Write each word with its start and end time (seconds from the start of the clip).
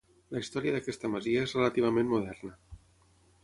La 0.35 0.39
història 0.43 0.71
d'aquesta 0.75 1.11
masia 1.17 1.45
és 1.49 1.55
relativament 1.59 2.11
moderna. 2.15 2.59